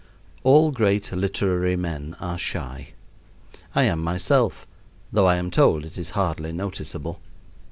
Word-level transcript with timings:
All 0.41 0.71
great 0.71 1.11
literary 1.11 1.75
men 1.75 2.15
are 2.19 2.39
shy. 2.39 2.93
I 3.75 3.83
am 3.83 3.99
myself, 4.01 4.65
though 5.11 5.27
I 5.27 5.35
am 5.35 5.51
told 5.51 5.85
it 5.85 5.95
is 5.95 6.09
hardly 6.17 6.51
noticeable. 6.51 7.19